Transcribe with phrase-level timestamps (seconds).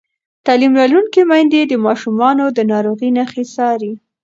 [0.45, 3.93] تعلیم لرونکې میندې د ماشومانو د ناروغۍ نښې څاري.